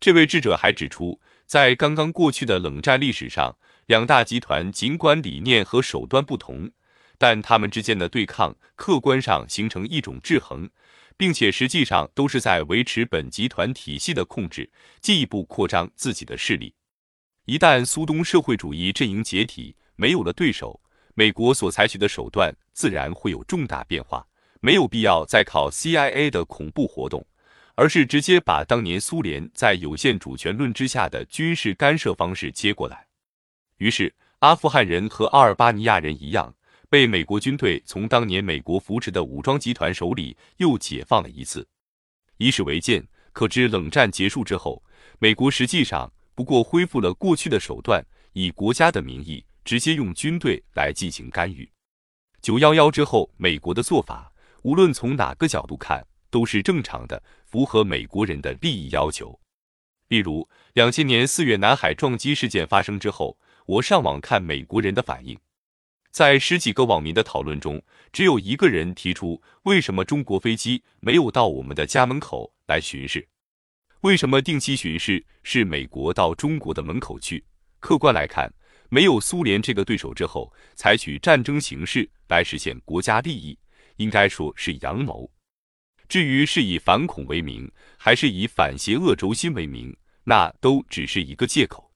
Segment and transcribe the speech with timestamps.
[0.00, 3.56] 这位智者还指出，在刚刚过去的冷战历史上，
[3.86, 6.70] 两大集团尽管理念和手段不同，
[7.18, 10.70] 但他们之间的对抗客观上形成一种制衡，
[11.16, 16.74] 并且实际上都是在维持本集团体系的控制，进一步扩张自己的势力。
[17.46, 20.80] 一旦苏东社会主义阵营解体，没有了对手，
[21.14, 24.24] 美国所采取的手段自然会有重大变化，
[24.60, 27.26] 没有必要再靠 CIA 的恐怖活动。
[27.78, 33.06] 而是直接把当年苏联在有限主权论之下的军事干涉方式接过来，
[33.76, 36.52] 于是阿富汗人和阿尔巴尼亚人一样，
[36.90, 41.64] 被美国军队从当年美国扶持的武装集团手里又解放了一次。
[42.38, 44.82] 以史为鉴，可知冷战结束之后，
[45.20, 51.70] 美国实际上不过恢复了过去的手段，以国家的名义直接用军队来进行干预。
[52.42, 57.22] 九幺幺之后，美国的做法，无论从哪个角度看，都是正常的。
[57.50, 59.40] 符合美国人的利益要求，
[60.08, 65.38] 例如两千年四月南海撞击事件发生之后，我上网看美国人的反应，
[66.10, 73.26] 在十几个网民的讨论中，只有一个人提出为什么中国飞机没有到我们的家门口来巡视？
[74.02, 77.42] 为什么定期巡视是美国到中国的门口去？
[77.80, 78.52] 客观来看，
[78.90, 83.58] 没有苏联这个对手之后，采取战争形式来实现国家利益，
[83.96, 85.30] 应该说是阳谋。
[86.08, 91.90] 至于是以反恐为名，还是以反邪恶轴心为名，那都只是一个借口。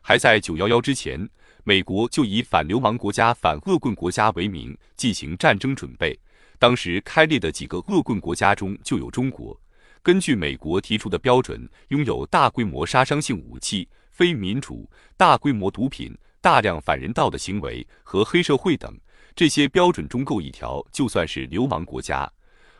[0.00, 1.28] 还在九幺幺之前，
[1.62, 6.18] 美国就以反流氓国家、反恶棍国家为名进行战争准备。
[6.58, 9.58] 当时开列的几个恶棍国家中就有中国。
[10.02, 18.98] 根据美国提出的标准，拥有大规模杀伤性武器、非民主、大规模毒品、大量反人道的行为和黑社会等
[19.36, 22.28] 这些标准中够一条，就算是流氓国家。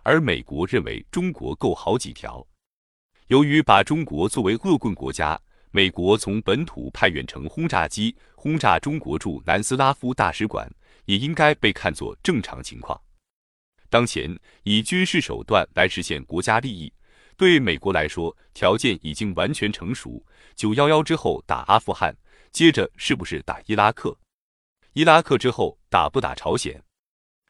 [0.02, 2.44] 而美国认为中国够好几条，
[3.28, 10.68] 由于把中国作为恶棍国家，美国从本土派远程轰炸机轰炸中国驻南斯拉夫大使馆，
[11.04, 13.00] 也应该被看作正常情况。
[13.88, 16.92] 当前以军事手段来实现国家利益，
[17.36, 20.24] 对美国来说条件已经完全成熟。
[20.56, 22.16] 九幺幺之后打阿富汗，
[22.50, 24.18] 接着是不是打伊拉克？
[24.94, 26.82] 伊拉克之后打不打朝鲜？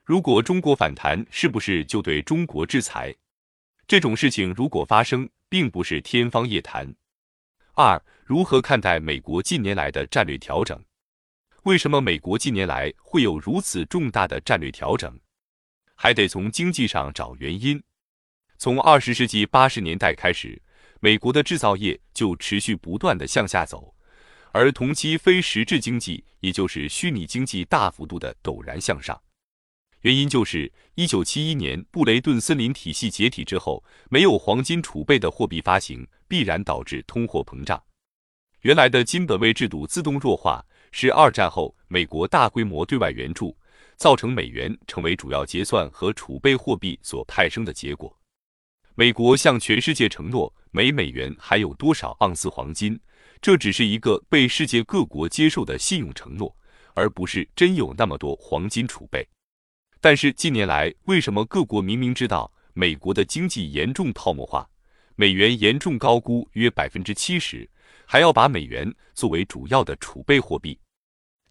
[0.04, 3.14] 如果中国反弹，是不是就对中国制裁？
[3.86, 6.92] 这种事情如果发生，并不是天方夜谭。
[7.74, 10.84] 二，如何看待美国近年来的战略调整？
[11.62, 15.16] 为什么美国近年来会有如此重大的战略调整？
[15.94, 17.80] 还得从经济上找原因。
[18.58, 20.60] 从二十世纪八十年代开始，
[20.98, 23.94] 美国的制造业就持续不断的向下走，
[24.50, 29.20] 而同期非实质经济，也就是虚拟经济，大幅度的陡然向上。
[30.02, 37.80] 原因就是一九七一年布雷顿森林体系解体之后，没有黄金储备的货币发行，必然导致通货膨胀。
[38.62, 43.56] 原来的金本位制度自动弱化，是二战后美国大规模对外援助，
[43.96, 48.12] 造成美元成为主要结算和储备货币所派生的结果。
[48.96, 52.98] 美国向全世界承诺每美元还有多少盎司黄金，
[53.40, 56.54] 这只是一个被世界各国接受的信用承诺，
[56.94, 59.24] 而不是真有那么多黄金储备。
[60.02, 64.68] 但是近年来，为什么各国明明知道美国的经济严重泡沫化，
[65.14, 67.70] 美元严重高估约百分之七十，
[68.04, 70.76] 还要把美元作为主要的储备货币？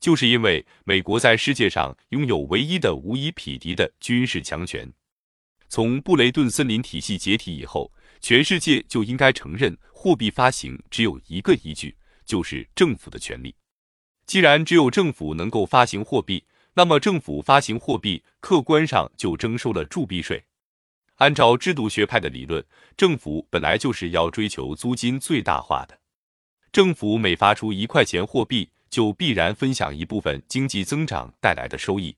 [0.01, 4.91] 就是因为美国在世界上拥有唯一的无以匹敌的军事强权。
[5.69, 7.89] 从布雷顿森林体系解体以后，
[8.19, 11.95] 全世界就应该承认，货币发行只有一个依据，
[12.25, 13.55] 就是政府的权利。
[14.25, 16.43] 既然只有政府能够发行货币，
[16.73, 20.41] 那么，政府发行货币，客观上就征收了铸币税。
[21.15, 22.65] 按照制度学派的理论，
[22.95, 25.99] 政府本来就是要追求租金最大化的。
[26.71, 32.15] 政府每发出一块钱货币，就必然分享一部分经济增长带来的收益。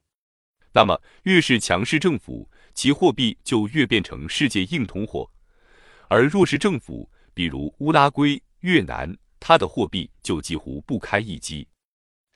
[0.72, 5.28] 那么，越是强势政府，其货币就越变成世界硬通货；
[6.08, 11.68] 而弱势政府，比如乌拉圭、越南，它的货币就几乎不堪一击。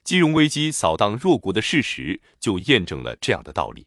[0.08, 3.86] 金融危机扫荡弱国的事实就验证了这样的道理。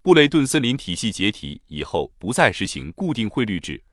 [0.00, 3.84] 布雷顿森林体系解体以后，不再实行固定汇率制，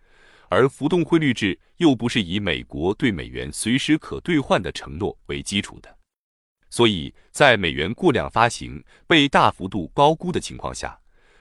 [0.47, 5.93] 而浮动汇率制又不是以美国对美元随时可兑换的承诺为基础的，
[6.69, 10.97] 所以在美元过量发行、被大幅度高估的情况下，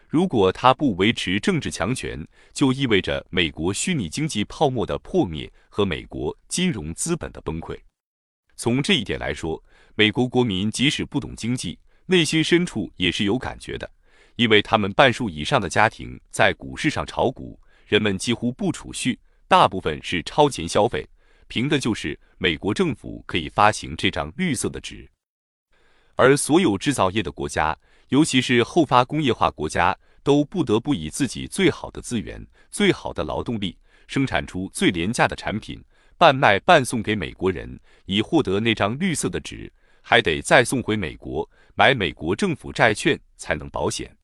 [0.09, 7.79] 如果它不维持政治强权，就意味着美国虚拟经济泡沫的破灭和美国金融资本的崩溃。
[8.57, 9.63] 从这一点来说，
[10.01, 13.87] 美国国民即使不懂经济，内心深处也是有感觉的，
[14.37, 21.07] 因为他们半数以上的家庭在股市上炒股，人们几乎不储蓄，大部分是超前消费，
[21.49, 25.07] 凭的就是美国政府可以发行这张绿色的纸。
[26.17, 33.77] 而所有制造业的国家，尤其是后发工业化国家，都不得不以自己最好的资源、最好的劳动力，
[34.07, 35.79] 生产出最廉价的产品，
[36.17, 39.71] 半卖半送给美国人，以获得那张绿色的纸，
[40.03, 44.15] 还得再送回美国买美国政府债券才能保险。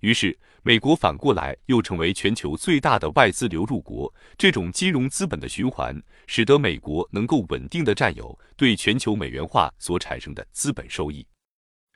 [0.00, 4.12] 于是，美国反过来又成为全球最大的外资流入国。
[4.38, 5.94] 这种金融资本的循环，
[6.26, 11.26] 使得美国能够稳定的占有对全球美元化所产生的资本收益。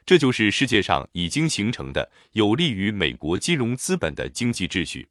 [0.04, 5.08] 这就是世界上已经形成的有利于美国金融资本的经济秩序。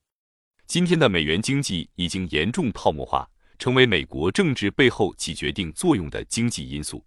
[0.68, 3.28] 今天的美元经济已经严重泡沫化，
[3.58, 7.04] 成为美国政治背后起决定作用的经济因素。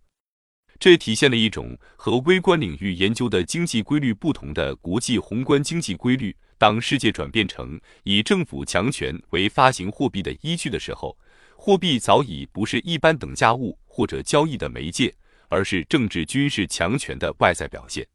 [0.78, 6.34] 这体现了一种和微观领域研究的经济规律不同的国际宏观经济规律。
[6.58, 11.16] 当世界转变成以政府强权为发行货币的依据的时候，
[11.54, 15.14] 货币早已不是一般等价物或者交易的媒介，
[15.48, 18.06] 而是政治军事强权的外在表现。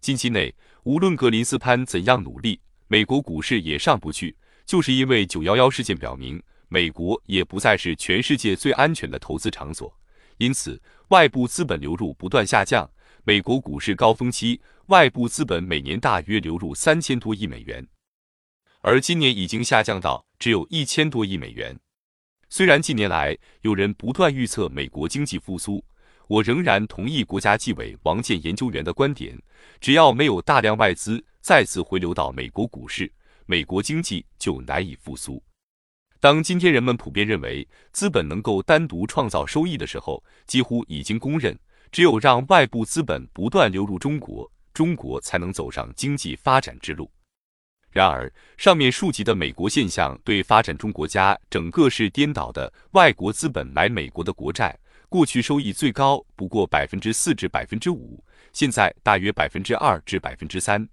[0.00, 0.54] 近期内，
[0.84, 9.92] 无论格林斯潘怎样努力，美国股市也上不去，就是因为九幺幺事件表明，美国也不再是全世界最安全的投资场所。
[10.38, 12.90] 因此，外部资本流入不断下降。
[13.26, 17.86] 美国股市高峰期，外部资本每年大约流入三千多亿美元，
[18.82, 21.78] 而今年已经下降到只有一千多亿美元。
[22.50, 25.82] 虽然近年来有人不断预测美国经济复苏，
[26.28, 29.40] 我仍然同意国家纪委王健研究员的观点：
[29.80, 33.10] 只要没有大量外资再次回流到美国股市，
[33.46, 35.42] 美国经济就难以复苏。
[36.24, 41.54] 当今天人们普遍认为资本能够单独创造收益的时候，几乎已经公认，
[41.92, 47.10] 只有让外部资本不断流入中国，中国才能走上经济发展之路。
[47.90, 52.72] 然而，上面述及的美国现象对发展中国家整个是颠倒的。
[52.92, 54.74] 外国资本买美国的国债，
[55.10, 58.18] 过去收益最高不过百分之四至百分之五，
[58.54, 60.88] 现在大约百分之二至百分之三。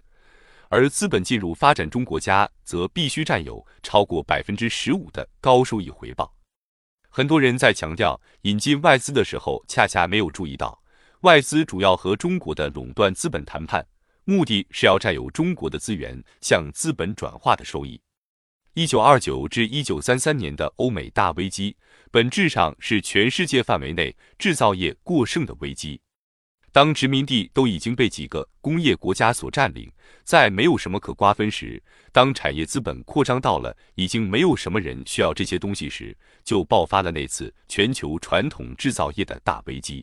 [0.72, 6.34] 而资本进入发展中国家，则必须占有超过百分之十五的高收益回报。
[7.10, 10.82] 很多人在强调引进外资的时候，恰恰没有注意到，
[11.20, 13.86] 外资主要和中国的垄断资本谈判，
[14.24, 18.00] 目的是要占有中国的资源，向资本转化的收益。
[18.72, 21.76] 一九二九至一九三三年的欧美大危机，
[22.10, 26.00] 本质上是全世界范围内制造业过剩的危机。
[26.72, 29.92] 当殖民地都已经被几个工业国家所占领，
[30.24, 31.80] 再没有什么可瓜分时，
[32.10, 40.02] 当产业资本扩张到了已经没有什么人需要这些东西时，就爆发了那次全球传统制造业的大危机。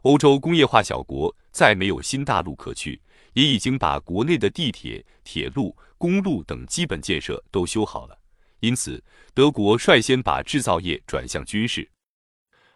[0.00, 2.98] 欧洲工业化小国再没有新大陆可去，
[3.34, 8.18] 也已经把国内的地铁、铁路、公路等基本建设都修好了，
[8.60, 9.04] 因此
[9.34, 11.86] 德国率先把制造业转向军事。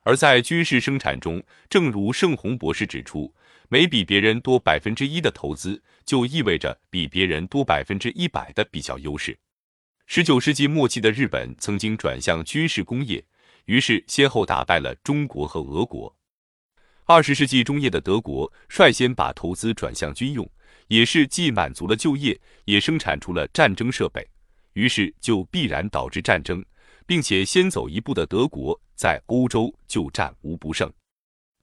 [0.07, 3.35] 而在军事生产中，正如盛红博士指出，
[3.69, 9.37] 每比别人多百分之一的投资，就意味着比别人多百分之一百的比较优势。
[10.07, 13.25] 十九世纪末期的日本曾经转向军事工业，
[13.65, 16.17] 于是先后打败了中国和俄国。
[17.05, 20.49] 二十世纪中叶的德国率先把投资转向军用，
[20.87, 24.25] 也是既满足了就业，也生产出了战争设备，
[24.75, 26.65] 于是就必然导致战争。
[27.07, 30.93] 并且先走一步的德国在欧洲就战无不胜。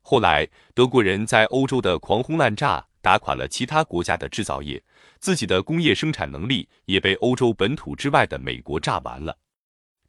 [0.01, 4.83] 后来，德国人在欧洲的狂轰滥炸，打垮了其他国家的制造业，
[5.19, 9.37] 自己的工业生产能力也被欧洲本土之外的美国炸完了。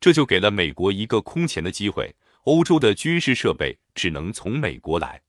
[0.00, 5.20] 这就给了美国一个空前的机会：欧洲的军事设备只能从美国来。